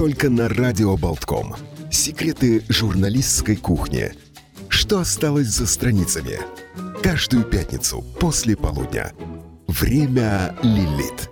[0.00, 1.54] только на Радио Болтком.
[1.90, 4.12] Секреты журналистской кухни.
[4.70, 6.38] Что осталось за страницами?
[7.02, 9.12] Каждую пятницу после полудня.
[9.68, 11.28] Время Лилит.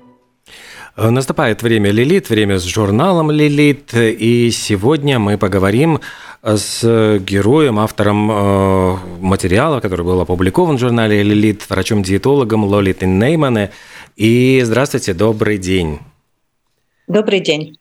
[0.99, 6.01] Наступает время Лилит, время с журналом Лилит, и сегодня мы поговорим
[6.43, 13.71] с героем, автором э, материала, который был опубликован в журнале Лилит, врачом-диетологом Лолитой Неймане.
[14.17, 16.01] И здравствуйте, добрый день.
[17.07, 17.78] Добрый день.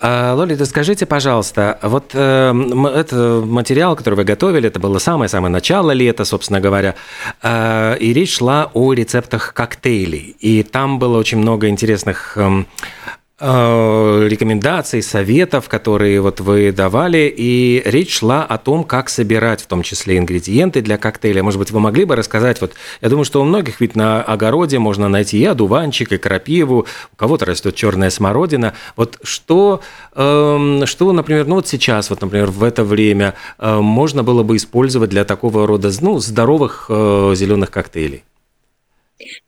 [0.00, 2.52] А, Лолита, скажите, пожалуйста, вот э,
[2.94, 6.94] это материал, который вы готовили, это было самое-самое начало лета, собственно говоря,
[7.42, 10.36] э, и речь шла о рецептах коктейлей.
[10.40, 12.64] И там было очень много интересных э,
[13.40, 19.82] рекомендаций, советов, которые вот вы давали, и речь шла о том, как собирать в том
[19.82, 21.42] числе ингредиенты для коктейля.
[21.42, 24.78] Может быть, вы могли бы рассказать, вот я думаю, что у многих ведь на огороде
[24.78, 28.74] можно найти и одуванчик, и крапиву, у кого-то растет черная смородина.
[28.96, 29.80] Вот что,
[30.14, 34.56] э, что, например, ну вот сейчас, вот, например, в это время э, можно было бы
[34.56, 38.22] использовать для такого рода ну, здоровых э, зеленых коктейлей?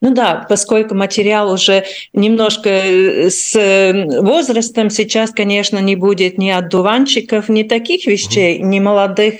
[0.00, 6.50] Ну да, поскольку материал уже немножко э, с э, возрастом, сейчас, конечно, не будет ни
[6.50, 9.34] отдуванчиков, ни таких вещей, ни молодых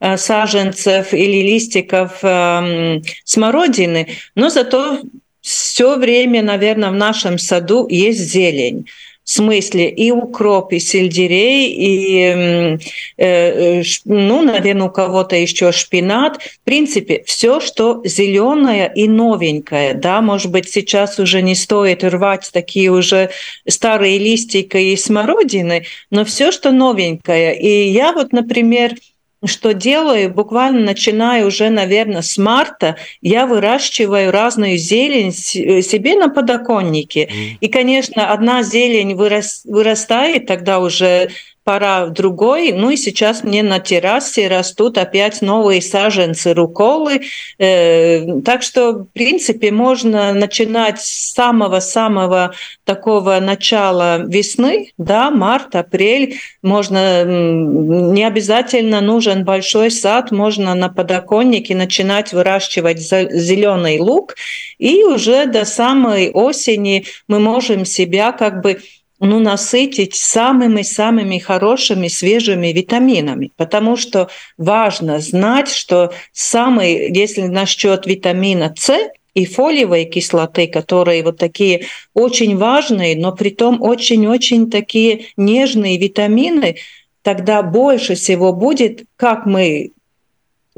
[0.00, 5.00] э, саженцев или листиков э, смородины, но зато
[5.40, 8.86] все время, наверное, в нашем саду есть зелень
[9.28, 12.78] смысле и укроп, и сельдерей, и,
[13.18, 16.42] э, ну, наверное, у кого-то еще шпинат.
[16.42, 22.48] В принципе, все, что зеленое и новенькое, да, может быть, сейчас уже не стоит рвать
[22.52, 23.28] такие уже
[23.68, 27.58] старые листики и смородины, но все, что новенькое.
[27.60, 28.94] И я вот, например,
[29.44, 36.28] что делаю, буквально начиная уже, наверное, с марта, я выращиваю разную зелень э, себе на
[36.28, 37.30] подоконнике.
[37.60, 41.30] И, конечно, одна зелень вырастает, тогда уже
[41.68, 42.72] пора в другой.
[42.72, 47.20] Ну и сейчас мне на террасе растут опять новые саженцы руколы.
[47.58, 56.36] Э, так что, в принципе, можно начинать с самого-самого такого начала весны, да, март, апрель.
[56.62, 64.36] Можно, не обязательно нужен большой сад, можно на подоконнике начинать выращивать зеленый лук.
[64.78, 68.78] И уже до самой осени мы можем себя как бы
[69.20, 78.74] ну, насытить самыми-самыми хорошими свежими витаминами, потому что важно знать, что самый, если насчет витамина
[78.76, 85.96] С, и фолиевой кислоты, которые вот такие очень важные, но при том очень-очень такие нежные
[85.96, 86.76] витамины,
[87.22, 89.92] тогда больше всего будет, как мы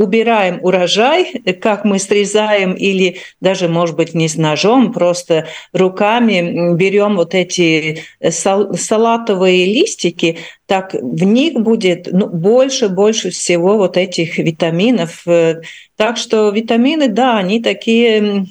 [0.00, 7.16] убираем урожай, как мы срезаем или даже, может быть, не с ножом, просто руками берем
[7.16, 14.38] вот эти э, салатовые листики, так в них будет ну, больше, больше всего вот этих
[14.38, 15.22] витаминов.
[15.27, 15.61] Э,
[15.97, 18.47] так что витамины, да, они такие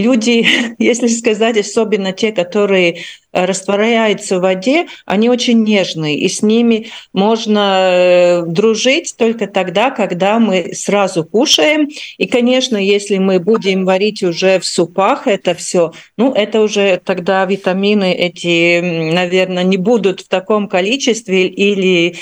[0.00, 0.46] люди,
[0.78, 2.98] если сказать, особенно те, которые
[3.32, 9.90] э, растворяются в воде, они очень нежные, и с ними можно э, дружить только тогда,
[9.90, 11.88] когда мы сразу кушаем.
[12.18, 17.44] И, конечно, если мы будем варить уже в супах это все, ну, это уже тогда
[17.44, 18.80] витамины эти,
[19.12, 22.16] наверное, не будут в таком количестве или,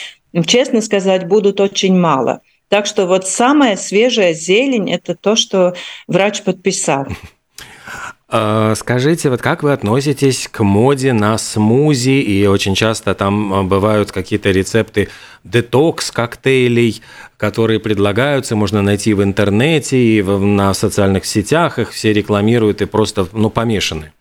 [0.47, 2.41] честно сказать, будут очень мало.
[2.73, 5.75] Так что вот самая свежая зелень– это то, что
[6.09, 7.07] врач подписал.
[8.35, 12.19] А, скажите, вот как вы относитесь к моде на смузи?
[12.23, 15.11] И очень часто там а, бывают какие-то рецепты
[15.45, 17.03] детокс-коктейлей,
[17.37, 23.29] которые предлагаются, можно найти в интернете и на социальных сетях, их все рекламируют и просто
[23.33, 24.13] ну, помешаны.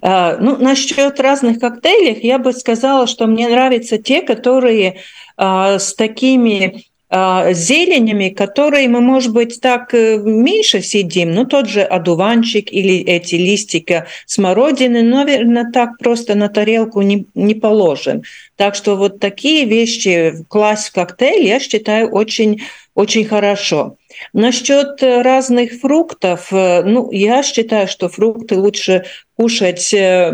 [0.00, 5.00] А, ну, насчет разных коктейлей я бы сказала, что мне нравятся те, которые
[5.36, 12.72] с такими зеленями, которые мы, может быть, так э, меньше сидим, ну, тот же одуванчик
[12.72, 18.22] или эти листики смородины, наверное, так просто на тарелку не, не положим.
[18.54, 22.62] Так что вот такие вещи класть в коктейль, я считаю, очень,
[22.94, 23.96] очень хорошо.
[24.32, 29.04] Насчет разных фруктов, э, ну, я считаю, что фрукты лучше
[29.36, 30.32] кушать, э,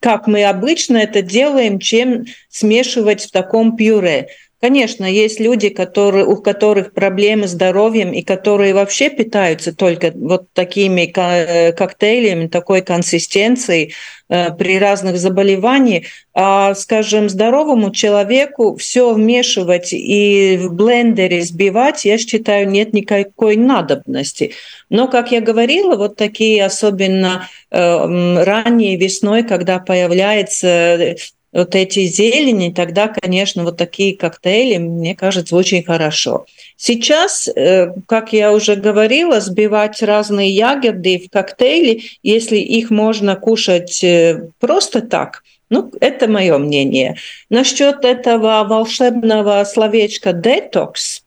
[0.00, 4.26] как мы обычно это делаем, чем смешивать в таком пюре.
[4.62, 10.52] Конечно, есть люди, которые, у которых проблемы с здоровьем и которые вообще питаются только вот
[10.52, 13.92] такими э, коктейлями, такой консистенцией
[14.28, 16.04] э, при разных заболеваниях.
[16.32, 24.52] А, скажем, здоровому человеку все вмешивать и в блендере сбивать, я считаю, нет никакой надобности.
[24.90, 31.16] Но, как я говорила, вот такие особенно э, ранней весной, когда появляется
[31.52, 36.46] вот эти зелени, тогда, конечно, вот такие коктейли, мне кажется, очень хорошо.
[36.76, 44.02] Сейчас, э, как я уже говорила, сбивать разные ягоды в коктейли, если их можно кушать
[44.02, 47.16] э, просто так, ну, это мое мнение.
[47.48, 51.22] Насчет этого волшебного словечка «детокс»,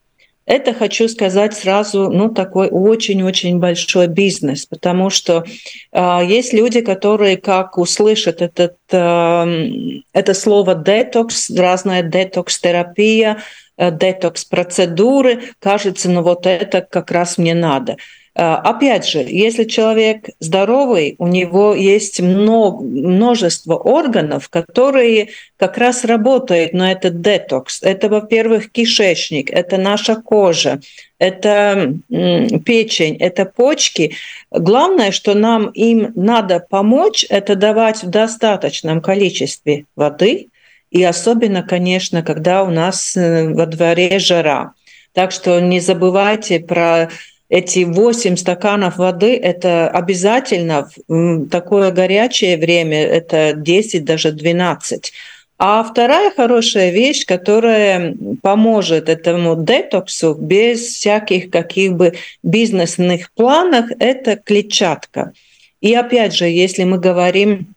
[0.46, 5.44] это, хочу сказать сразу, ну, такой очень-очень большой бизнес, потому что
[5.90, 13.42] э, есть люди, которые, как услышат этот, э, это слово детокс, разная детокс-терапия,
[13.76, 17.96] э, детокс-процедуры, кажется, ну вот это как раз мне надо.
[18.36, 26.04] Э, опять же, если человек здоровый, у него есть много, множество органов, которые как раз
[26.04, 27.82] работают на этот детокс.
[27.82, 30.80] Это, во-первых, кишечник, это наша кожа,
[31.18, 34.12] это печень, это почки.
[34.50, 40.48] Главное, что нам им надо помочь, это давать в достаточном количестве воды,
[40.90, 44.74] и особенно, конечно, когда у нас э, во дворе жара.
[45.14, 47.08] Так что не забывайте про
[47.48, 55.12] эти 8 стаканов воды– это обязательно в такое горячее время, это 10, даже 12.
[55.58, 64.36] А вторая хорошая вещь, которая поможет этому детоксу без всяких каких бы бизнесных планов, это
[64.36, 65.32] клетчатка.
[65.80, 67.75] И опять же, если мы говорим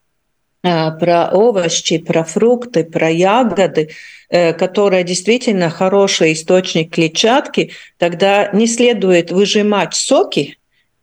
[0.62, 3.90] про овощи, про фрукты, про ягоды,
[4.30, 10.58] э, которые действительно хороший источник клетчатки, тогда не следует выжимать соки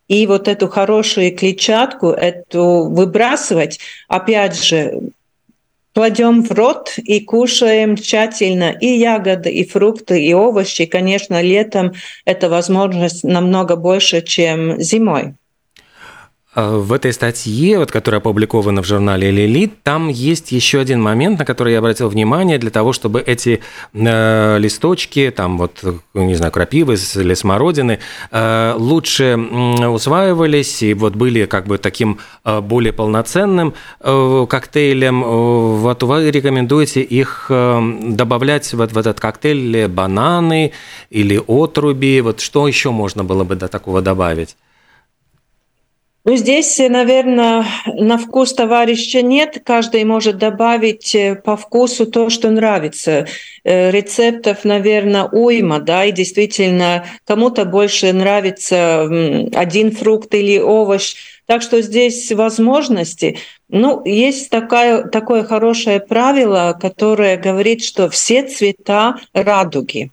[0.08, 3.80] и вот эту хорошую клетчатку, эту выбрасывать.
[4.08, 5.00] Опять же,
[5.94, 10.84] кладем в рот и кушаем тщательно и ягоды, и фрукты, и овощи.
[10.84, 11.94] Конечно, летом
[12.26, 15.34] эта возможность намного больше, чем зимой.
[16.56, 21.38] А, в этой статье, вот, которая опубликована в журнале «Лилит», там есть еще один момент,
[21.38, 23.60] на который я обратил внимание, для того, чтобы эти
[23.92, 27.98] э, листочки, там вот, не знаю, крапивы или смородины,
[28.30, 35.24] э, лучше усваивались и вот были как бы таким э, более полноценным э, коктейлем.
[35.24, 40.72] Вот вы рекомендуете их э, добавлять вот в этот коктейль бананы
[41.10, 42.22] или отруби?
[42.22, 44.56] Вот что еще можно было бы до такого добавить?
[46.28, 49.62] Ну, здесь, наверное, на вкус товарища нет.
[49.64, 53.28] Каждый может добавить э, по вкусу то, что нравится.
[53.62, 59.02] Э, рецептов, наверное, уйма, да, и действительно кому-то больше нравится
[59.54, 61.14] один фрукт или овощ.
[61.46, 63.38] Так что здесь возможности.
[63.68, 70.10] Ну, есть такая, такое хорошее правило, которое говорит, что все цвета радуги.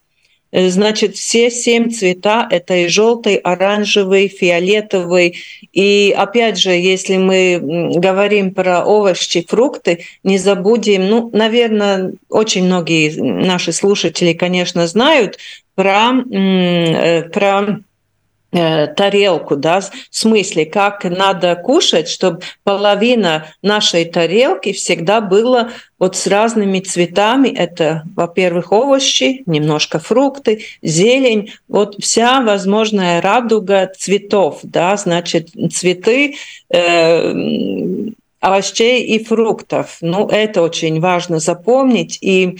[0.53, 5.35] Э, значит, все семь цвета– это и желтый, оранжевый, фиолетовый.
[5.73, 13.19] И опять же, если мы говорим про овощи, фрукты, не забудем, ну, наверное, очень многие
[13.19, 15.39] наши слушатели, конечно, знают
[15.73, 17.79] про, э, про
[18.53, 26.27] тарелку, да, в смысле, как надо кушать, чтобы половина нашей тарелки всегда была вот с
[26.27, 27.50] разными цветами.
[27.50, 36.35] Это, во-первых, овощи, немножко фрукты, зелень, вот вся возможная радуга цветов, да, значит, цветы,
[36.69, 37.33] э,
[38.39, 39.97] овощей и фруктов.
[40.01, 42.17] Ну, это очень важно запомнить.
[42.22, 42.57] И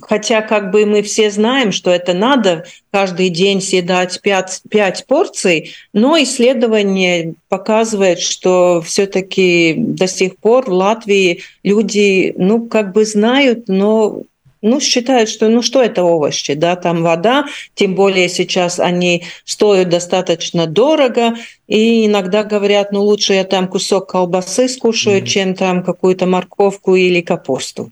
[0.00, 5.74] Хотя как бы мы все знаем, что это надо каждый день съедать 5, 5 порций,
[5.92, 13.68] но исследование показывает, что все-таки до сих пор в Латвии люди, ну, как бы знают,
[13.68, 14.22] но
[14.62, 19.88] ну, считают, что ну что это овощи, да, там вода, тем более сейчас они стоят
[19.88, 21.34] достаточно дорого,
[21.66, 25.26] и иногда говорят, ну лучше я там кусок колбасы скушаю, mm-hmm.
[25.26, 27.90] чем там какую-то морковку или капусту.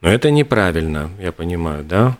[0.00, 2.18] Но это неправильно, я понимаю, да?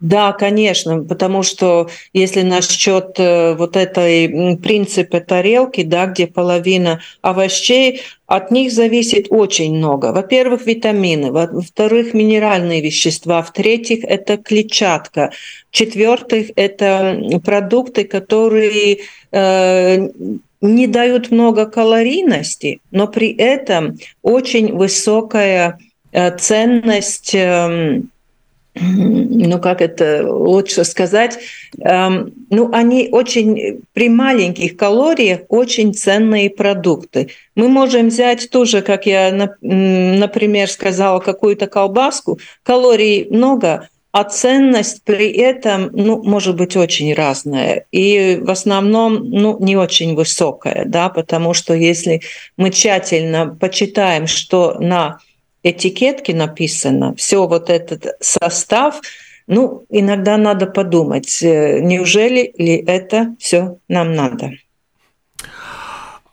[0.00, 8.00] Да, конечно, потому что если насчет э, вот этой принципа тарелки, да, где половина овощей,
[8.26, 10.12] от них зависит очень много.
[10.12, 15.32] Во-первых, витамины, во-вторых, минеральные вещества, в-третьих, это клетчатка,
[15.70, 19.00] в-четвертых, это продукты, которые
[19.32, 20.08] э,
[20.62, 25.78] не дают много калорийности, но при этом очень высокая
[26.12, 28.10] ценность эм,
[28.74, 31.38] ну как это лучше сказать,
[31.80, 37.30] эм, ну они очень при маленьких калориях очень ценные продукты.
[37.56, 45.30] Мы можем взять тоже, как я, например, сказала, какую-то колбаску, калорий много, а ценность при
[45.30, 47.86] этом, ну, может быть очень разная.
[47.92, 52.20] И в основном, ну, не очень высокая, да, потому что если
[52.56, 55.18] мы тщательно почитаем, что на
[55.62, 59.00] этикетке написано, все вот этот состав,
[59.46, 64.52] ну, иногда надо подумать, э, неужели ли это все нам надо?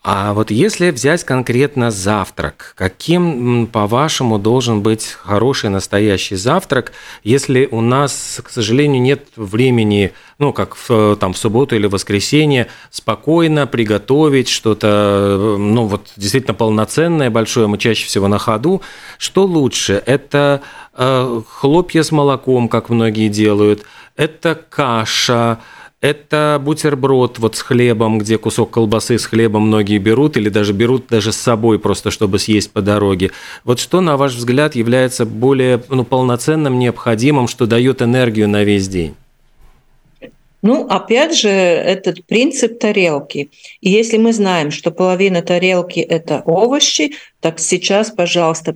[0.09, 6.93] А вот если взять конкретно завтрак, каким, по-вашему, должен быть хороший настоящий завтрак,
[7.25, 12.67] если у нас, к сожалению, нет времени, ну, как в, там, в субботу или воскресенье,
[12.89, 18.81] спокойно приготовить что-то, ну, вот действительно полноценное, большое, мы чаще всего на ходу.
[19.17, 20.01] Что лучше?
[20.05, 20.61] Это
[20.93, 23.83] э, хлопья с молоком, как многие делают,
[24.15, 25.59] это каша,
[25.99, 31.07] это бутерброд вот с хлебом, где кусок колбасы с хлебом многие берут или даже берут
[31.09, 33.31] даже с собой просто, чтобы съесть по дороге.
[33.63, 38.87] Вот что, на ваш взгляд, является более ну, полноценным, необходимым, что дает энергию на весь
[38.87, 39.15] день?
[40.63, 43.51] Ну, опять же, этот принцип тарелки.
[43.79, 48.75] И если мы знаем, что половина тарелки– это овощи, так сейчас, пожалуйста,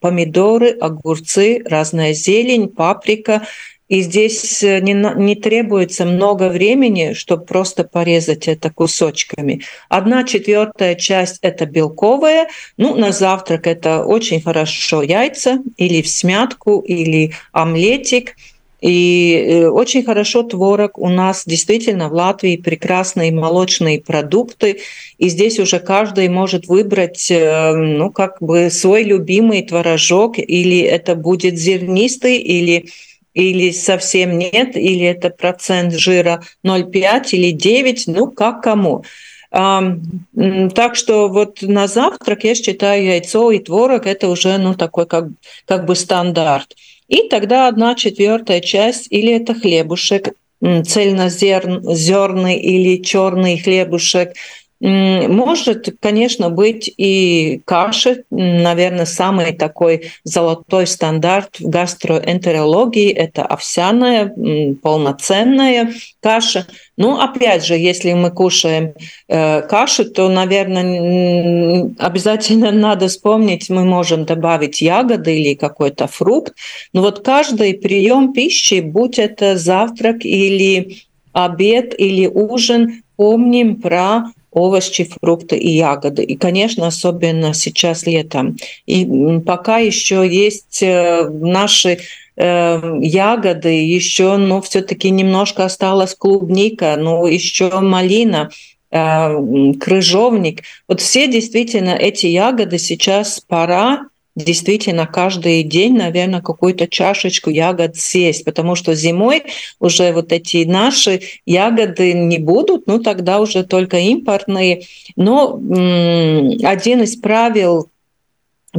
[0.00, 3.42] помидоры, огурцы, разная зелень, паприка–
[3.92, 9.60] и здесь э, не, не требуется много времени, чтобы просто порезать это кусочками.
[9.90, 12.48] Одна четвертая часть это белковая.
[12.78, 18.36] Ну, на завтрак это очень хорошо яйца или в смятку, или омлетик.
[18.80, 20.96] И э, очень хорошо творог.
[20.96, 24.80] У нас действительно в Латвии прекрасные молочные продукты.
[25.18, 30.38] И здесь уже каждый может выбрать э, ну, как бы свой любимый творожок.
[30.38, 32.86] Или это будет зернистый, или
[33.34, 39.04] или совсем нет, или это процент жира 0,5 или 9, ну как кому.
[39.50, 45.26] Так что вот на завтрак я считаю яйцо и творог это уже ну такой как,
[45.66, 46.74] как бы стандарт.
[47.08, 54.34] И тогда одна четвертая часть или это хлебушек цельнозерный или черный хлебушек
[54.82, 64.34] может, конечно, быть и каша, наверное, самый такой золотой стандарт в гастроэнтерологии– это овсяная,
[64.82, 66.66] полноценная каша.
[66.96, 68.94] Ну, опять же, если мы кушаем
[69.28, 76.54] э, кашу, то, наверное, обязательно надо вспомнить, мы можем добавить ягоды или какой-то фрукт.
[76.92, 80.96] Но вот каждый прием пищи, будь это завтрак или
[81.32, 86.22] обед или ужин, помним про овощи, фрукты и ягоды.
[86.22, 88.56] И, конечно, особенно сейчас летом.
[88.86, 89.06] И
[89.44, 91.98] пока еще есть э, наши
[92.36, 98.50] э, ягоды, еще, ну, все-таки немножко осталась клубника, ну, еще малина,
[98.90, 100.62] э, крыжовник.
[100.86, 108.44] Вот все действительно эти ягоды сейчас пора действительно каждый день, наверное, какую-то чашечку ягод съесть,
[108.44, 109.44] потому что зимой
[109.78, 114.84] уже вот эти наши ягоды не будут, ну тогда уже только импортные.
[115.16, 117.88] Но один из правил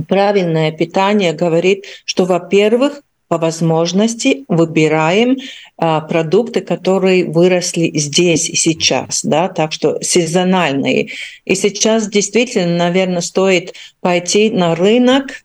[0.08, 5.38] правильное питание говорит, что, во-первых, по возможности выбираем
[5.78, 11.10] а, продукты, которые выросли здесь и сейчас, да, так что сезональные.
[11.46, 15.44] И сейчас действительно, наверное, стоит пойти на рынок,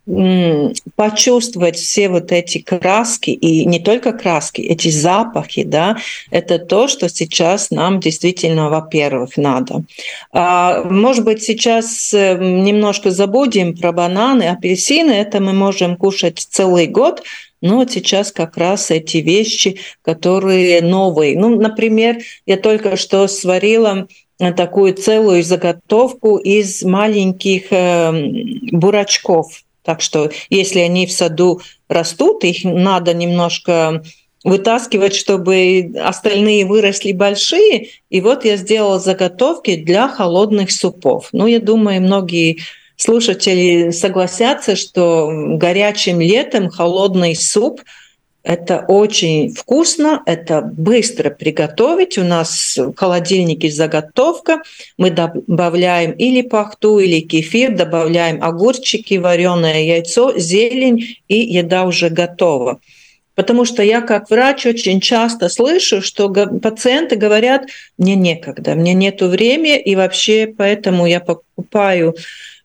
[0.96, 5.96] почувствовать все вот эти краски, и не только краски, эти запахи, да,
[6.32, 9.84] это то, что сейчас нам действительно, во-первых, надо.
[10.32, 16.88] А, может быть, сейчас э, немножко забудем про бананы, апельсины, это мы можем кушать целый
[16.88, 17.22] год,
[17.60, 21.38] но сейчас как раз эти вещи, которые новые.
[21.38, 24.08] Ну, например, я только что сварила
[24.38, 28.12] такую целую заготовку из маленьких э,
[28.72, 29.62] бурачков.
[29.82, 34.02] Так что если они в саду растут, их надо немножко
[34.44, 37.88] вытаскивать, чтобы остальные выросли большие.
[38.10, 41.28] И вот я сделала заготовки для холодных супов.
[41.32, 42.58] Ну, я думаю, многие
[42.96, 47.80] слушатели согласятся, что горячим летом холодный суп
[48.48, 52.16] это очень вкусно, это быстро приготовить.
[52.16, 54.62] У нас в холодильнике заготовка.
[54.96, 62.80] Мы добавляем или пахту, или кефир, добавляем огурчики, вареное яйцо, зелень, и еда уже готова.
[63.34, 67.66] Потому что я как врач очень часто слышу, что пациенты говорят,
[67.98, 72.16] мне некогда, мне нету времени, и вообще поэтому я покупаю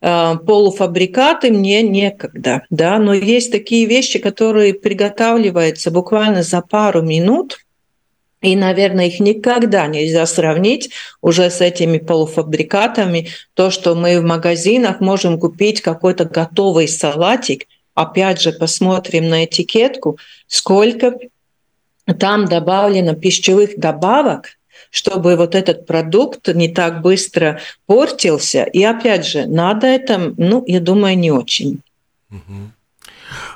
[0.03, 7.59] полуфабрикаты мне некогда, да, но есть такие вещи, которые приготавливаются буквально за пару минут,
[8.41, 10.89] и, наверное, их никогда нельзя сравнить
[11.21, 13.29] уже с этими полуфабрикатами.
[13.53, 20.17] То, что мы в магазинах можем купить какой-то готовый салатик, опять же, посмотрим на этикетку,
[20.47, 21.17] сколько
[22.19, 24.57] там добавлено пищевых добавок,
[24.89, 28.63] чтобы вот этот продукт не так быстро портился.
[28.63, 31.81] И опять же, надо это, ну, я думаю, не очень.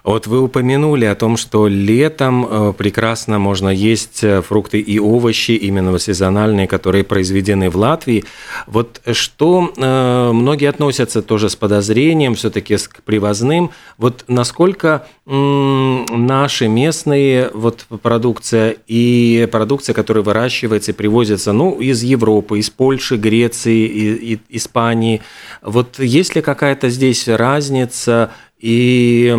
[0.03, 5.51] Вот вы упомянули о том, что летом э, прекрасно можно есть э, фрукты и овощи,
[5.51, 8.25] именно сезональные, которые произведены в Латвии.
[8.65, 13.71] Вот что э, многие относятся тоже с подозрением все-таки к привозным.
[13.97, 22.59] Вот насколько наши местные вот продукция и продукция, которая выращивается и привозится, ну, из Европы,
[22.59, 25.21] из Польши, Греции, и, и, Испании.
[25.61, 29.35] Вот есть ли какая-то здесь разница и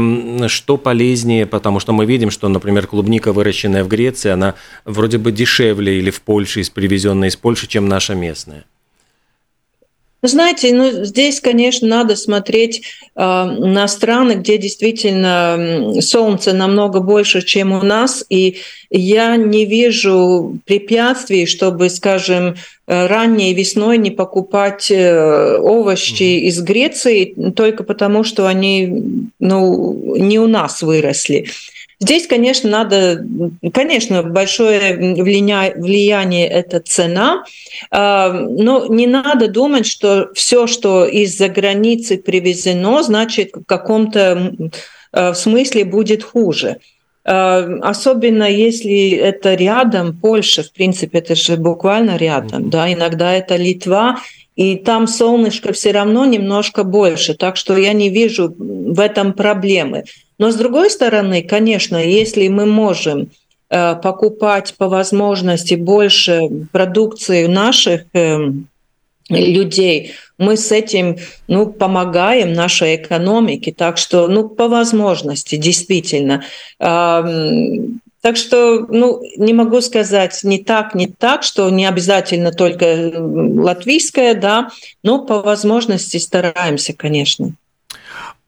[0.47, 5.33] что полезнее, потому что мы видим, что, например, клубника, выращенная в Греции, она вроде бы
[5.33, 8.65] дешевле или в Польше, привезенная из Польши, чем наша местная.
[10.23, 12.83] Знаете, ну здесь, конечно, надо смотреть
[13.15, 18.57] э, на страны, где действительно солнце намного больше, чем у нас, и
[18.91, 22.57] я не вижу препятствий, чтобы, скажем,
[22.89, 26.49] э, ранней весной не покупать э, овощи mm-hmm.
[26.49, 31.47] из Греции только потому, что они ну, не у нас выросли.
[32.01, 33.27] Здесь, конечно, надо,
[33.73, 37.43] конечно, большое влияние– это цена,
[37.91, 44.53] а, но не надо думать, что все, что из-за границы привезено, значит, в каком-то
[45.13, 46.77] а, смысле будет хуже.
[47.25, 53.57] А, особенно если это рядом, Польша, в принципе, это же буквально рядом, да, иногда это
[53.57, 54.21] Литва,
[54.55, 60.05] и там солнышко все равно немножко больше, так что я не вижу в этом проблемы.
[60.39, 63.31] Но с другой стороны, конечно, если мы можем
[63.71, 68.69] э, покупать по возможности больше продукции наших эм,
[69.29, 71.19] людей, мы с этим
[71.49, 73.75] ну, помогаем нашей экономике.
[73.77, 76.45] Так что, ну, по возможности, действительно.
[78.21, 84.35] Так что, ну, не могу сказать не так, не так, что не обязательно только латвийское,
[84.35, 84.71] да,
[85.03, 87.53] но по возможности стараемся, конечно.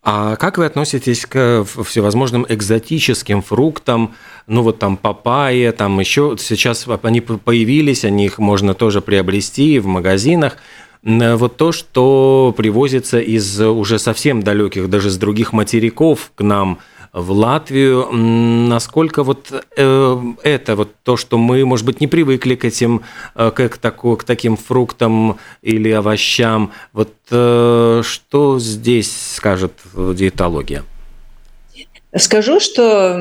[0.02, 4.14] А как вы относитесь к всевозможным экзотическим фруктам,
[4.46, 9.86] ну вот там папайя, там еще сейчас они появились, они их можно тоже приобрести в
[9.86, 10.56] магазинах.
[11.02, 16.78] Вот то, что привозится из уже совсем далеких, даже с других материков к нам–
[17.12, 18.08] в Латвию.
[18.12, 23.02] Насколько вот э, это вот то, что мы, может быть, не привыкли к этим,
[23.34, 30.84] э, к, таку, к таким фруктам или овощам, вот э, что здесь скажет диетология?
[32.16, 33.16] Скажу, что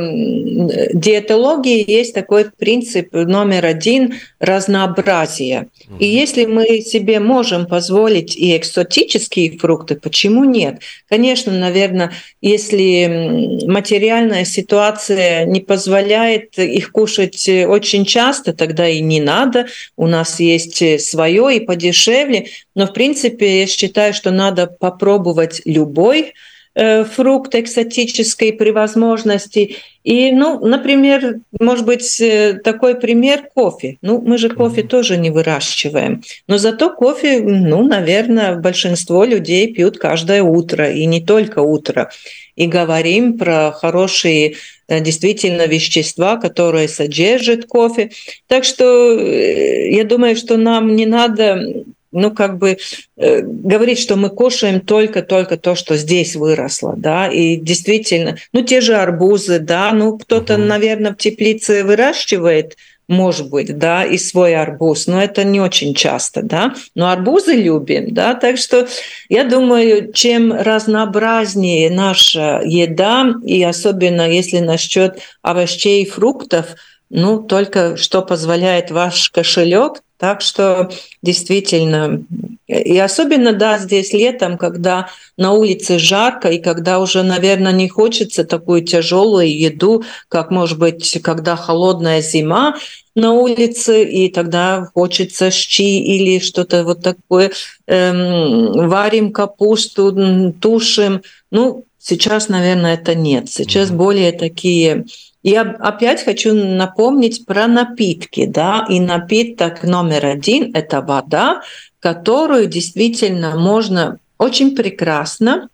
[0.94, 5.68] диетологии есть такой принцип номер один– разнообразие.
[6.00, 10.80] И если мы себе можем позволить и экзотические фрукты, почему нет?
[11.08, 19.68] Конечно, наверное, если материальная ситуация не позволяет их кушать очень часто, тогда и не надо.
[19.98, 22.48] У нас есть свое и подешевле.
[22.74, 26.34] Но, в принципе, я считаю, что надо попробовать любой
[26.76, 29.76] фрукт экзотический при возможности.
[30.04, 33.98] И, ну, например, может быть, э, такой пример кофе.
[34.02, 34.88] Ну, мы же кофе mm-hmm.
[34.88, 36.24] тоже не выращиваем.
[36.48, 42.10] Но зато кофе, ну, наверное, большинство людей пьют каждое утро, и не только утро.
[42.56, 44.56] И говорим про хорошие
[44.88, 48.12] э, действительно вещества, которые содержат кофе.
[48.48, 52.78] Так что я думаю, что нам не надо ну, как бы
[53.18, 58.82] э, говорить, что мы кушаем только-только то, что здесь выросло, да, и действительно, ну, те
[58.82, 60.64] же арбузы, да, ну, кто-то, угу.
[60.64, 66.44] наверное, в теплице выращивает, может быть, да, и свой арбуз, но это не очень часто,
[66.44, 68.88] да, но арбузы любим, да, так что
[69.30, 76.76] я думаю, чем разнообразнее наша еда, и особенно если насчет овощей и фруктов,
[77.10, 80.90] ну, только что позволяет ваш кошелек, так что
[81.22, 82.22] действительно,
[82.68, 88.44] и особенно, да, здесь летом, когда на улице жарко, и когда уже, наверное, не хочется
[88.44, 92.76] такую тяжелую еду, как, может быть, когда холодная зима
[93.16, 97.52] на улице, и тогда хочется щи или что-то вот такое,
[97.88, 101.22] эм, варим капусту, тушим.
[101.50, 103.50] Ну, сейчас, наверное, это нет.
[103.50, 105.06] Сейчас более такие
[105.44, 111.62] я опять хочу напомнить про напитки, да, и напиток номер один– это вода,
[112.00, 115.70] которую действительно можно очень прекрасно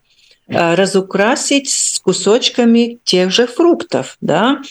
[0.47, 4.15] Э, разукрасить с кусочками тех же фруктов.
[4.21, 4.61] Да?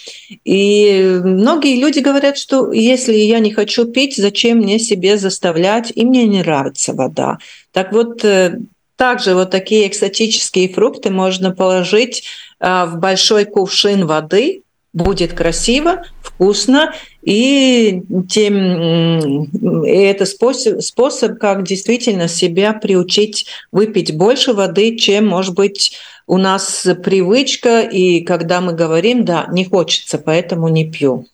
[0.44, 6.04] И многие люди говорят, что если я не хочу пить, зачем мне себе заставлять, и
[6.04, 7.38] мне не нравится вода.
[7.72, 8.60] Так вот, э,
[8.94, 12.22] также вот такие экзотические фрукты можно положить
[12.60, 14.62] э, в большой кувшин воды,
[14.94, 24.54] будет красиво, вкусно, и тем и это способ, способ, как действительно себя приучить выпить больше
[24.54, 30.68] воды, чем, может быть, у нас привычка, и когда мы говорим, да, не хочется, поэтому
[30.68, 31.26] не пью.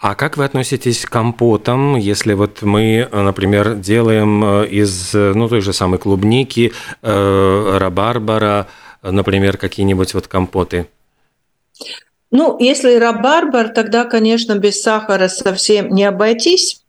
[0.00, 5.60] А как вы относитесь к компотам, если вот мы, например, делаем э, из ну, той
[5.60, 8.66] же самой клубники, э, рабарбара,
[9.02, 10.88] например, какие-нибудь вот компоты?
[12.30, 16.82] Ну, если рабарбар, тогда, конечно, без сахара совсем не обойтись.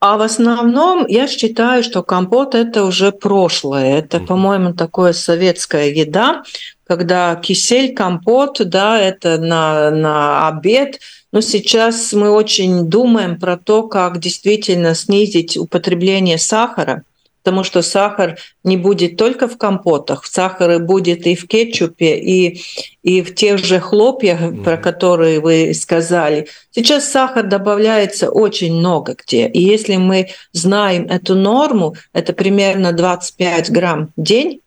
[0.00, 3.98] А в основном я считаю, что компот это уже прошлое.
[3.98, 6.42] Это, по-моему, такое советская еда,
[6.86, 11.00] когда кисель, компот, да, это на, на обед.
[11.32, 17.04] Но сейчас мы очень думаем про то, как действительно снизить употребление сахара
[17.50, 22.60] потому что сахар не будет только в компотах, сахар будет и в кетчупе, и,
[23.02, 24.62] и в тех же хлопьях, mm-hmm.
[24.62, 26.46] про которые вы сказали.
[26.70, 29.48] Сейчас сахар добавляется очень много где.
[29.48, 34.60] И если мы знаем эту норму, это примерно 25 грамм в день,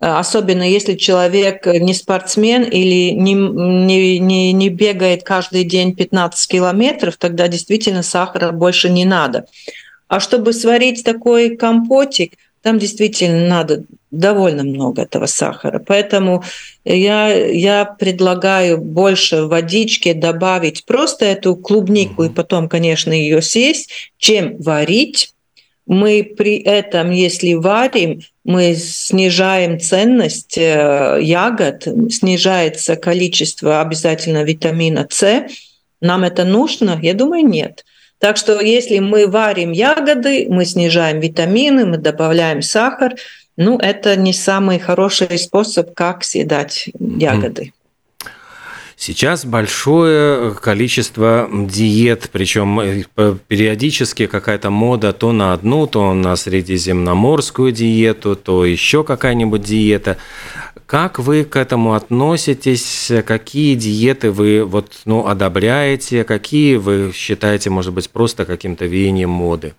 [0.00, 7.16] особенно если человек не спортсмен или не, не, не, не бегает каждый день 15 километров,
[7.16, 9.44] тогда действительно сахара больше не надо.
[10.08, 15.78] А чтобы сварить такой компотик, там действительно надо довольно много этого сахара.
[15.78, 16.42] Поэтому
[16.84, 24.56] я, я предлагаю больше водички добавить просто эту клубнику и потом, конечно, ее съесть, чем
[24.60, 25.34] варить.
[25.86, 35.46] Мы при этом, если варим, мы снижаем ценность э, ягод, снижается количество обязательно витамина С.
[36.00, 36.98] Нам это нужно?
[37.02, 37.84] Я думаю, нет.
[38.18, 43.14] Так что если мы варим ягоды, мы снижаем витамины, мы добавляем сахар,
[43.56, 47.72] ну, это не самый хороший способ, как съедать ягоды.
[49.00, 53.04] Сейчас большое количество диет, причем э,
[53.46, 60.16] периодически какая-то мода то на одну, то на средиземноморскую диету, то еще какая-нибудь диета.
[60.86, 63.12] Как вы к этому относитесь?
[63.24, 66.24] Какие диеты вы вот, ну, одобряете?
[66.24, 69.74] Какие вы считаете, может быть, просто каким-то веянием моды?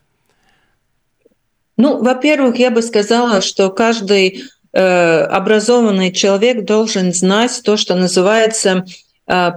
[1.75, 8.85] Ну, во-первых, я бы сказала, что каждый э, образованный человек должен знать то, что называется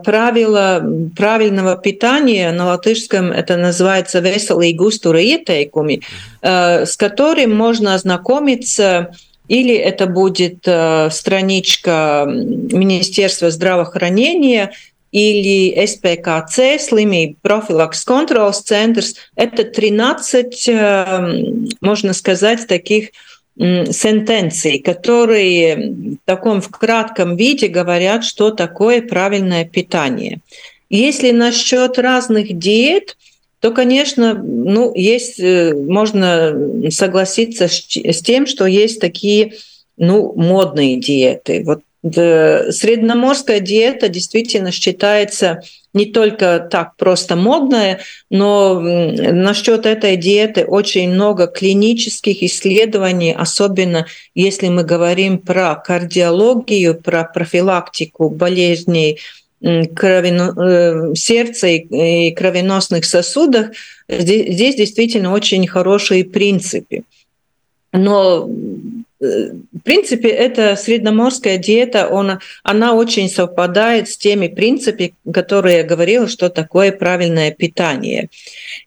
[0.05, 0.85] правила
[1.17, 2.53] правильного питания.
[2.53, 6.03] На латышском это называется «veselīgi uztura ieteikumi»,
[6.43, 9.13] э, с которым можно ознакомиться
[9.49, 14.73] или это будет э, страничка Министерства здравоохранения,
[15.13, 19.15] или СПКЦ, слимību профилакс контролс центрс.
[19.37, 23.11] Это 13, э, можно сказать, таких
[23.59, 30.41] сентенций, которые в таком в кратком виде говорят, что такое правильное питание.
[30.89, 33.17] Если насчет разных диет,
[33.61, 36.55] то, конечно, ну, есть, э, можно
[36.91, 39.55] согласиться с тем, что есть такие
[39.97, 41.63] ну, модные диеты.
[41.65, 45.63] Вот средноморская диета действительно считается
[45.95, 48.01] не только так просто модная,
[48.31, 57.25] но насчет этой диеты очень много клинических исследований, особенно если мы говорим про кардиологию, про
[57.25, 59.19] профилактику болезней
[59.95, 60.55] кровено...
[60.57, 63.71] Э, сердца и кровеносных сосудах,
[64.09, 67.03] здесь, здесь действительно очень хорошие принципы.
[67.93, 68.49] Но
[69.23, 76.27] в принципе, эта средноморская диета, он, она очень совпадает с теми принципами, которые я говорила,
[76.27, 78.29] что такое правильное питание.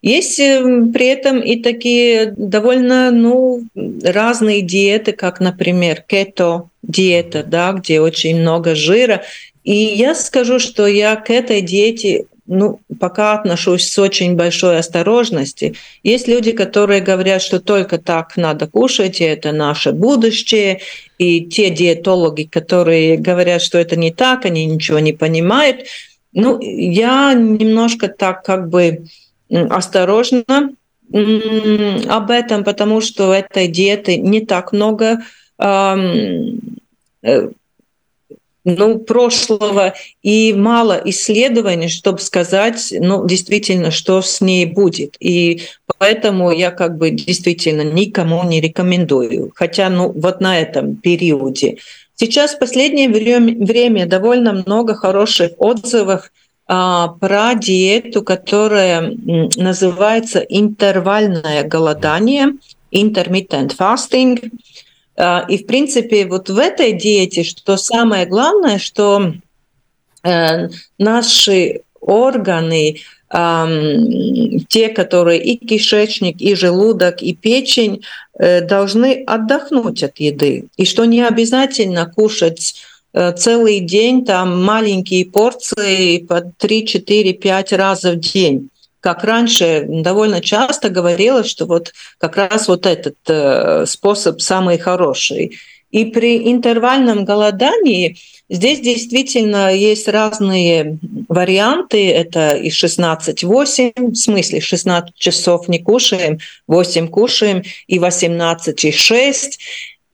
[0.02, 8.00] Есть э, при этом и такие довольно ну, разные диеты, как, например, кето-диета, да, где
[8.00, 9.22] очень много жира,
[9.64, 15.74] и я скажу, что я к этой диете ну, пока отношусь с очень большой осторожностью.
[16.02, 20.80] Есть люди, которые говорят, что только так надо кушать, и это наше будущее.
[21.18, 25.86] И те диетологи, которые говорят, что это не так, они ничего не понимают.
[26.32, 29.06] Ну, я немножко так как бы
[29.50, 30.44] осторожно
[31.12, 35.22] об этом, потому что этой диеты не так много
[35.58, 36.34] э,
[38.66, 45.16] ну, прошлого и мало исследований, чтобы сказать, ну, действительно, что с ней будет.
[45.20, 45.62] И
[45.98, 49.52] поэтому я как бы действительно никому не рекомендую.
[49.54, 51.78] Хотя, ну, вот на этом периоде.
[52.16, 56.32] Сейчас в последнее время довольно много хороших отзывов
[56.66, 59.12] а, про диету, которая
[59.56, 62.54] называется интервальное голодание,
[62.92, 64.50] intermittent fasting.
[65.16, 69.32] А, и, в принципе, вот в этой диете, что самое главное, что
[70.22, 72.96] э, наши органы,
[74.68, 78.02] те, которые и кишечник, и желудок, и печень,
[78.38, 80.68] э, должны отдохнуть от еды.
[80.76, 82.76] И что не обязательно кушать
[83.12, 88.70] э, целый день, там маленькие порции по 3, 4, 5 раз в день
[89.06, 95.60] как раньше довольно часто говорилось, что вот как раз вот этот э, способ самый хороший.
[95.92, 102.10] И при интервальном голодании здесь действительно есть разные варианты.
[102.10, 109.58] Это и 16-8, в смысле 16 часов не кушаем, 8 кушаем, и 18 и 6.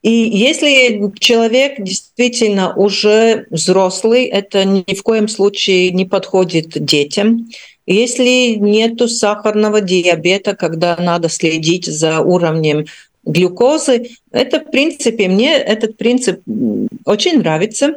[0.03, 7.47] И если человек действительно уже взрослый, это ни в коем случае не подходит детям.
[7.85, 12.85] Если нет сахарного диабета, когда надо следить за уровнем
[13.25, 16.41] глюкозы, это, в принципе, мне этот принцип
[17.05, 17.95] очень нравится.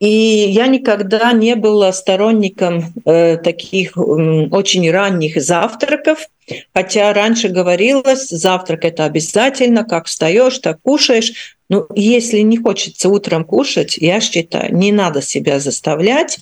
[0.00, 6.28] И я никогда не была сторонником э, таких э, очень ранних завтраков,
[6.74, 11.56] хотя раньше говорилось, завтрак это обязательно, как встаешь, так кушаешь.
[11.70, 16.40] Но если не хочется утром кушать, я считаю, не надо себя заставлять.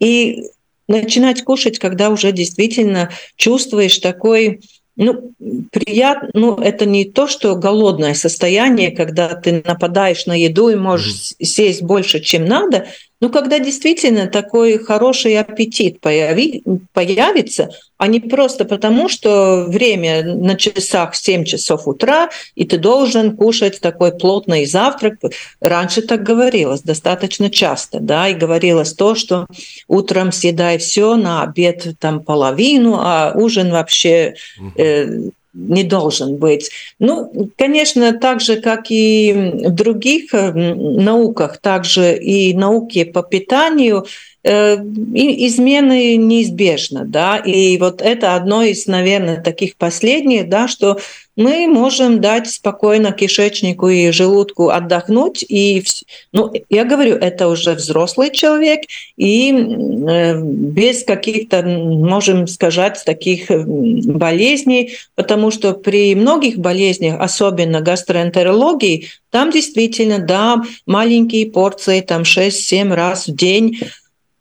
[0.00, 0.42] И
[0.88, 4.60] начинать кушать, когда уже действительно чувствуешь такой
[4.96, 5.32] ну,
[5.72, 11.12] приятно, ну, это не то, что голодное состояние, когда ты нападаешь на еду и можешь
[11.12, 11.44] mm-hmm.
[11.44, 12.86] сесть больше, чем надо,
[13.20, 20.54] ну, когда действительно такой хороший аппетит появи, появится, а не просто потому, что время на
[20.56, 25.14] часах 7 часов утра, и ты должен кушать такой плотный завтрак.
[25.60, 29.46] Раньше так говорилось достаточно часто, да, и говорилось то, что
[29.88, 34.34] утром съедай все, на обед там половину, а ужин вообще
[34.76, 36.70] э, не должен быть.
[36.98, 39.32] Ну, конечно, так же, как и
[39.64, 44.06] в других э, науках, также и науки по питанию,
[44.44, 50.98] э, измены неизбежны, да, и вот это одно из, наверное, таких последних, да, что
[51.36, 55.44] мы можем дать спокойно кишечнику и желудку отдохнуть.
[55.46, 55.84] И,
[56.32, 58.80] ну, я говорю, это уже взрослый человек,
[59.16, 69.08] и э, без каких-то, можем сказать, таких болезней, потому что при многих болезнях, особенно гастроэнтерологии,
[69.30, 73.78] там действительно, да, маленькие порции, там 6-7 раз в день,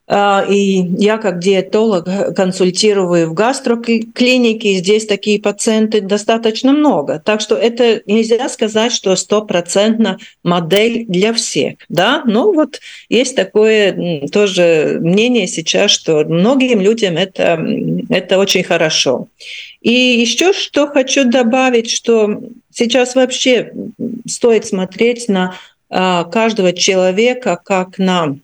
[0.07, 7.19] и я как диетолог консультирую в гастроклинике, и здесь такие пациенты достаточно много.
[7.23, 11.77] Так что это нельзя сказать, что стопроцентно модель для всех.
[11.89, 12.21] Да?
[12.25, 17.59] Но вот есть такое тоже мнение сейчас, что многим людям это,
[18.09, 19.27] это очень хорошо.
[19.81, 22.41] И еще что хочу добавить, что
[22.71, 23.71] сейчас вообще
[24.27, 25.55] стоит смотреть на
[25.89, 28.37] а, каждого человека как на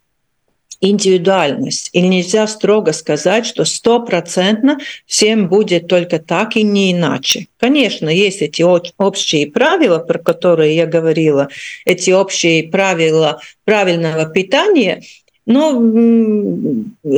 [0.82, 1.90] индивидуальность.
[1.94, 7.48] И нельзя строго сказать, что стопроцентно всем будет только так и не иначе.
[7.60, 11.50] Конечно, есть эти общие правила, про которые я говорила,
[11.86, 15.04] эти общие правила правильного питания,
[15.46, 15.72] но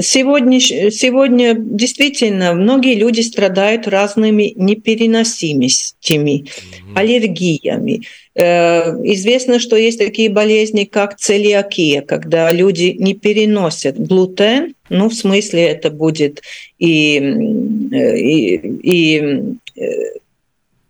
[0.01, 6.95] сегодня, сегодня действительно многие люди страдают разными непереносимостями, mm-hmm.
[6.95, 8.01] аллергиями.
[8.35, 15.13] Э, известно, что есть такие болезни, как целиакия, когда люди не переносят глутен, ну, в
[15.13, 16.41] смысле, это будет
[16.79, 19.83] и, и, и э,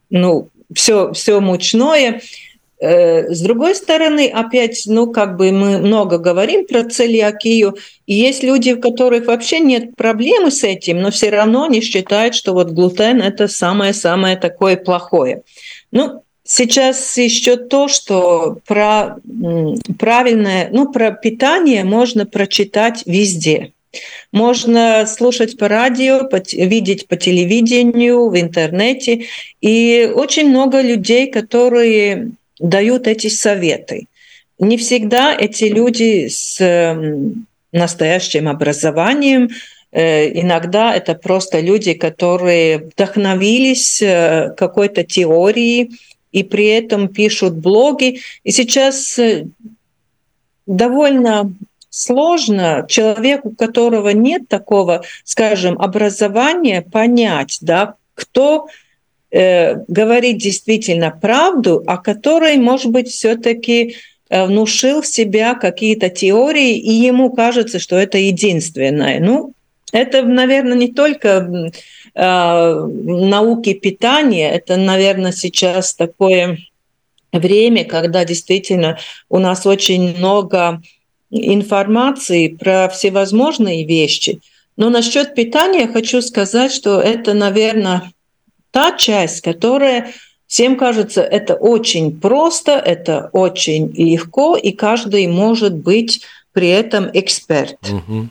[0.10, 2.21] ну, все, все мучное,
[2.84, 7.77] Э, с другой стороны, опять, ну, как бы мы много говорим про целиакию,
[8.08, 12.36] и есть люди, у которых вообще нет проблемы с этим, но все равно не считают,
[12.36, 15.43] что вот глутен– это самое-самое такое плохое.
[15.91, 16.23] Ну,
[16.56, 19.16] Сейчас еще то, что про
[19.98, 23.72] правильное, ну, про питание можно прочитать везде.
[24.32, 29.26] Можно слушать по радио, видеть по телевидению, в интернете.
[29.62, 34.06] И очень много людей, которые дают эти советы.
[34.60, 36.96] Не всегда эти люди с
[37.72, 39.50] настоящим образованием,
[39.92, 45.89] э, иногда это просто люди, которые вдохновились э, какой-то теорией
[46.34, 48.19] и при этом пишут блоги.
[48.43, 49.46] И сейчас э,
[50.65, 51.54] довольно
[51.89, 58.67] сложно человеку, у которого нет такого, скажем, образования, понять, да, кто
[59.32, 63.96] э, говорит действительно правду, а который, может быть, все-таки
[64.30, 69.19] э, внушил в себя какие-то теории, и ему кажется, что это единственное.
[69.19, 69.54] Ну,
[69.93, 71.71] это, наверное, не только
[72.15, 76.58] э, науки питания, это, наверное, сейчас такое
[77.32, 78.97] время, когда действительно
[79.29, 80.82] у нас очень много
[81.29, 84.39] информации про всевозможные вещи.
[84.77, 88.12] Но насчет питания хочу сказать, что это, наверное,
[88.71, 90.12] та часть, которая
[90.47, 97.77] всем кажется, это очень просто, это очень легко, и каждый может быть при этом эксперт.
[97.88, 98.29] Угу.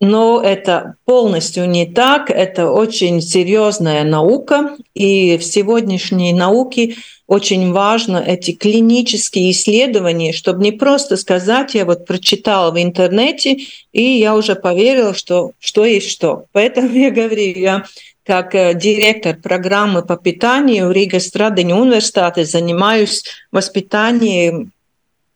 [0.00, 8.18] Но это полностью не так, это очень серьезная наука, и в сегодняшней науке очень важно
[8.18, 13.58] эти клинические исследования, чтобы не просто сказать, я вот прочитала в интернете,
[13.92, 16.44] и я уже поверила, что что есть что.
[16.52, 17.84] Поэтому я говорю, я
[18.24, 24.72] как э, директор программы по питанию Рига Страдания университета занимаюсь воспитанием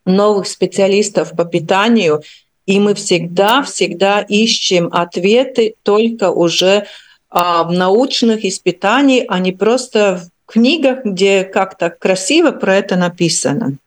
[0.05, 2.23] новых специалистов по питанию,
[2.69, 6.85] и мы всегда, всегда ищем ответы только уже
[7.31, 13.79] а, в научных испытаниях, а не просто в книгах, где как-то красиво про это написано.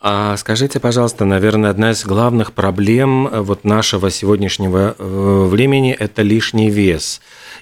[0.00, 6.22] А скажите, пожалуйста, наверное, одна из главных проблем э, вот нашего сегодняшнего э, времени– это
[6.22, 7.20] лишний вес.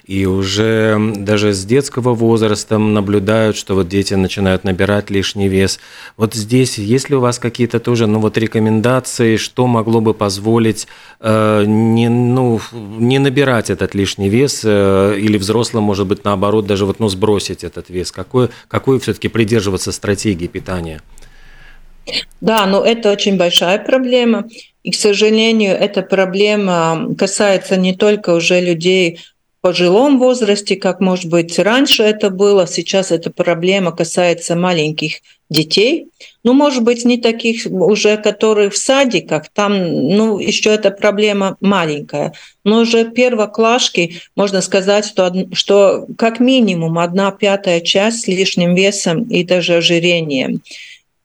[0.09, 5.79] И уже даже с детского возраста наблюдают, что вот дети начинают набирать лишний вес.
[6.17, 10.87] Вот здесь есть ли у вас какие-то тоже ну, вот рекомендации, что могло бы позволить
[11.19, 12.59] э, не, ну,
[12.97, 17.63] не набирать этот лишний вес, э, или взрослым, может быть, наоборот, даже вот, ну, сбросить
[17.63, 18.11] этот вес?
[18.11, 21.03] Какой, какой все-таки придерживаться стратегии питания?
[22.41, 24.45] Да, но это очень большая проблема.
[24.81, 29.19] И, к сожалению, эта проблема касается не только уже людей
[29.61, 32.67] пожилом возрасте, как, может быть, раньше это было.
[32.67, 36.07] Сейчас эта проблема касается маленьких детей.
[36.43, 42.33] Ну, может быть, не таких уже, которые в садиках, там, ну, еще эта проблема маленькая.
[42.63, 49.23] Но уже первоклашки, можно сказать, что, что как минимум одна пятая часть с лишним весом
[49.23, 50.61] и даже ожирением.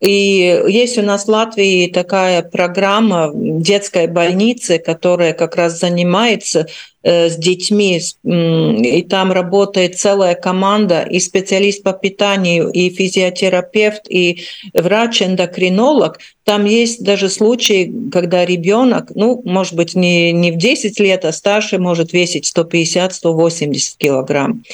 [0.04, 6.66] И есть у нас в Латвии такая программа детской больницы, которая как раз занимается
[7.02, 14.42] э, с детьми, и там работает целая команда, и специалист по питанию, и физиотерапевт, и
[14.74, 16.18] врач-эндокринолог.
[16.44, 21.32] Там есть даже случаи, когда ребенок, ну, может быть, не, не в 10 лет, а
[21.32, 24.64] старше может весить 150-180 килограмм.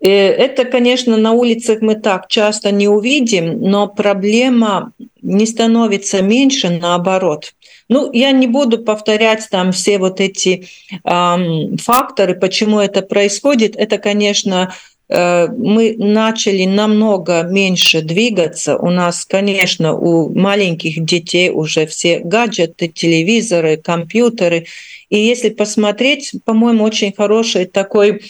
[0.00, 6.70] Э, это, конечно, на улицах мы так часто не увидим, но проблема не становится меньше,
[6.70, 7.54] наоборот.
[7.88, 10.66] Ну, я не буду повторять там все вот эти
[11.04, 13.74] э, факторы, почему это происходит.
[13.76, 14.74] Это, конечно,
[15.08, 18.76] э, мы начали намного меньше двигаться.
[18.76, 24.66] У нас, конечно, у маленьких детей уже все гаджеты, телевизоры, компьютеры.
[25.08, 28.20] И если посмотреть, по-моему, очень хороший такой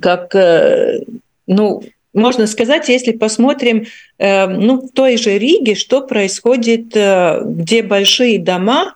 [0.00, 1.00] как, э,
[1.46, 3.86] ну, можно сказать, если посмотрим,
[4.18, 8.94] э, ну, в той же Риге, что происходит, э, где большие дома,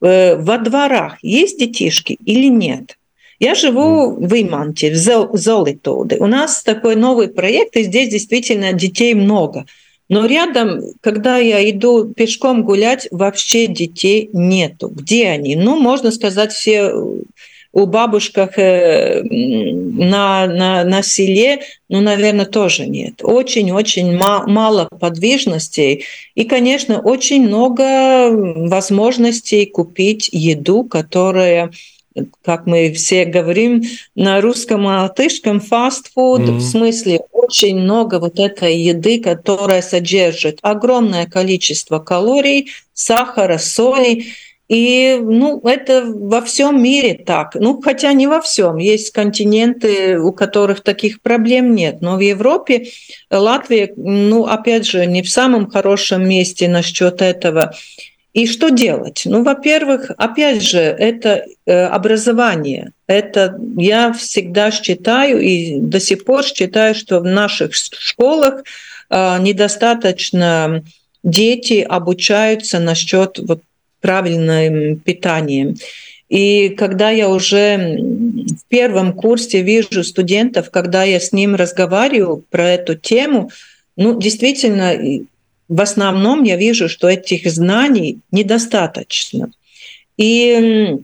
[0.00, 2.98] во дворах есть детишки или нет?
[3.38, 6.16] Я живу в Иманте, в Золотоуде.
[6.16, 9.64] У нас такой новый проект, и здесь действительно детей много.
[10.10, 14.88] Но рядом, когда я иду пешком гулять, вообще детей нету.
[14.88, 15.56] Где они?
[15.56, 16.92] Ну, можно сказать, все
[17.74, 23.20] у бабушках э, на, на, на селе, ну, наверное, тоже нет.
[23.22, 26.04] Очень-очень мало подвижностей.
[26.36, 31.72] И, конечно, очень много возможностей купить еду, которая
[32.42, 33.82] как мы все говорим
[34.14, 36.58] на русском и латышском, фастфуд, mm-hmm.
[36.58, 44.26] в смысле очень много вот этой еды, которая содержит огромное количество калорий, сахара, соли.
[44.74, 47.54] И ну, это во всем мире так.
[47.54, 48.78] Ну, хотя не во всем.
[48.78, 51.98] Есть континенты, у которых таких проблем нет.
[52.00, 52.88] Но в Европе
[53.30, 57.72] Латвия, ну, опять же, не в самом хорошем месте насчет этого.
[58.32, 59.22] И что делать?
[59.26, 62.90] Ну, во-первых, опять же, это э, образование.
[63.06, 68.64] Это я всегда считаю и до сих пор считаю, что в наших школах
[69.08, 70.82] э, недостаточно
[71.22, 73.60] дети обучаются насчет вот
[74.04, 75.76] правильным питанием.
[76.28, 82.68] И когда я уже в первом курсе вижу студентов, когда я с ним разговариваю про
[82.68, 83.50] эту тему,
[83.96, 84.92] ну, действительно,
[85.70, 89.50] в основном я вижу, что этих знаний недостаточно.
[90.18, 90.98] И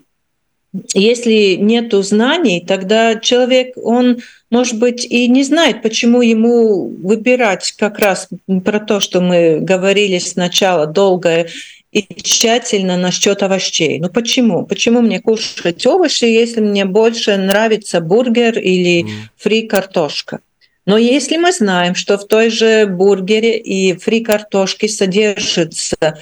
[0.92, 4.18] если нет знаний, тогда человек, он,
[4.50, 8.28] может быть, и не знает, почему ему выбирать как раз
[8.62, 11.48] про то, что мы говорили сначала, долгое
[11.92, 13.98] и тщательно насчет овощей.
[13.98, 14.64] Ну почему?
[14.64, 20.40] Почему мне кушать овощи, если мне больше нравится бургер или фри картошка?
[20.86, 26.18] Но если мы знаем, что в той же бургере и фри картошке содержится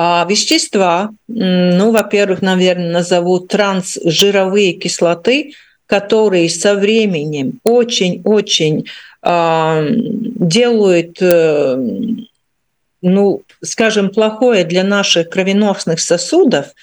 [0.00, 5.54] а вещества, ну, во-первых, наверное, назову трансжировые кислоты,
[5.86, 8.86] которые со временем очень-очень
[9.22, 11.76] э, делают, э,
[13.02, 16.66] ну, скажем, плохое для наших кровеносных сосудов–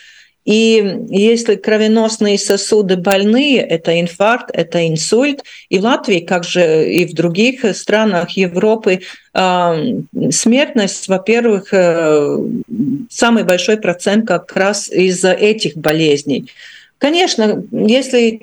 [0.45, 5.43] и если кровеносные сосуды больные, это инфаркт, это инсульт.
[5.69, 9.01] И в Латвии, как же и в других странах Европы,
[9.33, 12.37] смертность, во-первых, э,
[13.09, 16.45] самый большой процент как раз из-за этих болезней.
[16.99, 18.39] Конечно, если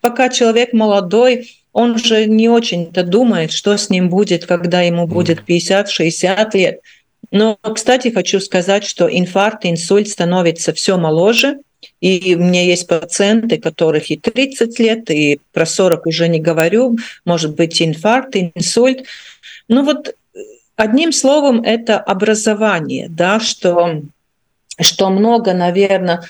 [0.00, 5.42] пока человек молодой, он же не очень-то думает, что с ним будет, когда ему будет
[5.46, 6.80] 50-60 лет.
[7.30, 11.58] Но, кстати, хочу сказать, что инфаркт, инсульт становится все моложе.
[12.00, 16.96] И у меня есть пациенты, которых и 30 лет, и про 40 уже не говорю,
[17.24, 19.04] может быть инфаркт, инсульт.
[19.68, 20.14] Ну вот
[20.76, 24.02] одним словом, это образование, да, что,
[24.80, 26.22] что много, наверное,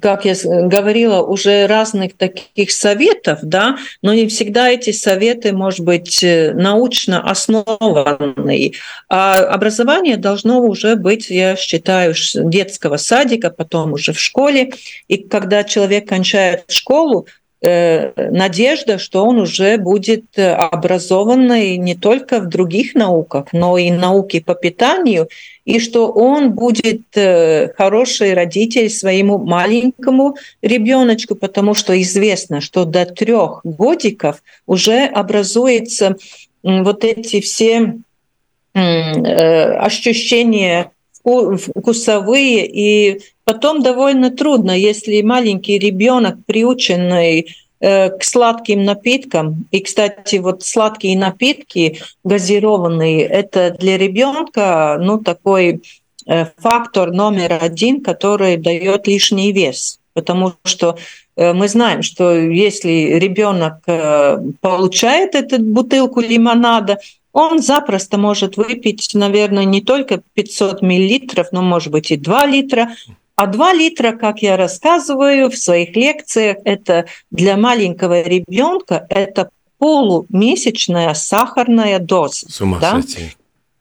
[0.00, 6.22] как я говорила, уже разных таких советов, да, но не всегда эти советы, может быть,
[6.22, 8.72] э, научно основанные.
[9.10, 14.72] А образование должно уже быть, я считаю, детского садика, потом уже в школе.
[15.08, 17.26] И когда человек кончает школу,
[17.62, 23.90] Э, надежда, что он уже будет э, образованный не только в других науках, но и
[23.90, 25.28] науке по питанию,
[25.70, 33.06] и что он будет э, хороший родитель своему маленькому ребеночку, потому что известно, что до
[33.06, 36.16] трех годиков уже образуются
[36.62, 37.96] вот эти все
[38.72, 40.92] ощущения
[41.24, 42.66] вкусовые.
[42.66, 47.44] И Потом довольно трудно, если маленький ребенок, приученный э,
[47.80, 49.66] к сладким напиткам.
[49.70, 55.82] И, кстати, вот сладкие напитки газированные, это для ребенка, ну, такой
[56.26, 59.98] э, фактор номер один, который дает лишний вес.
[60.12, 60.98] Потому что
[61.36, 63.82] э, мы знаем, что если ребенок
[64.60, 66.98] получает эту бутылку лимонада,
[67.32, 72.90] он запросто может выпить, наверное, не только 500 миллилитров, но, может быть, и 2 литра,
[73.42, 81.14] а 2 литра, как я рассказываю в своих лекциях, это для маленького ребенка это полумесячная
[81.14, 82.50] сахарная доза.
[82.50, 83.00] С ума да?
[83.00, 83.32] сойти.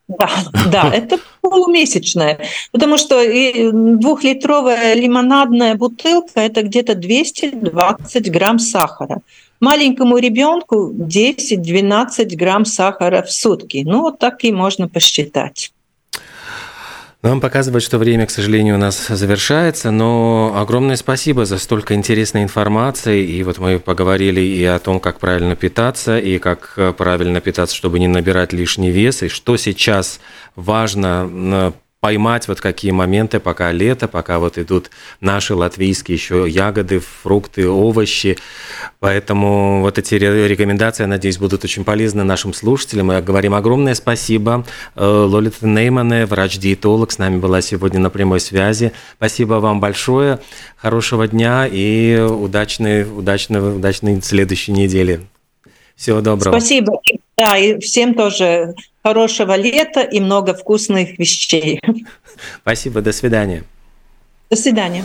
[0.07, 0.30] Да,
[0.72, 2.39] да, это полумесячная,
[2.72, 3.22] потому что
[3.74, 9.20] двухлитровая лимонадная бутылка это где-то 220 грамм сахара.
[9.60, 13.84] Маленькому ребенку 10-12 грамм сахара в сутки.
[13.86, 15.74] Ну, вот так и можно посчитать.
[17.22, 22.43] Нам показывает, что время, к сожалению, у нас завершается, но огромное спасибо за столько интересной
[22.43, 23.26] информации.
[23.26, 27.76] И вот мы поговорили и о том, как правильно питаться, и как э, правильно питаться,
[27.76, 30.22] чтобы не набирать лишний вес, и что сейчас
[30.55, 34.89] важно поймать вот какие моменты, пока лето, пока вот идут
[35.20, 38.38] наши латвийские еще ягоды, фрукты, овощи.
[39.00, 43.08] Поэтому вот эти рекомендации, я надеюсь, будут очень полезны нашим слушателям.
[43.08, 44.66] Мы говорим огромное спасибо.
[44.95, 48.93] Э, Лолита Неймане, врач-диетолог, с нами была сегодня на прямой связи.
[49.18, 50.39] Спасибо вам большое.
[50.78, 55.22] Хорошего дня и удачной, удачной, удачной следующей недели.
[55.97, 56.58] Всего доброго.
[56.58, 56.93] Спасибо.
[57.38, 58.74] Да, и всем тоже
[59.04, 61.82] хорошего лета и много вкусных вещей.
[62.62, 63.64] Спасибо, до свидания.
[64.50, 65.04] До свидания.